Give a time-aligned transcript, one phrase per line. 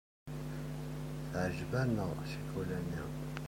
[1.29, 3.01] Teɛjeb-aneɣ ccikula-nni.